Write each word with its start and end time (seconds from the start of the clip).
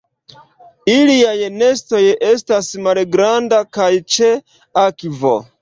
Iliaj 0.93 1.49
nestoj 1.57 2.01
estas 2.29 2.71
malgranda 2.89 3.63
kaj 3.79 3.91
ĉe 4.17 4.35
akvo. 4.89 5.39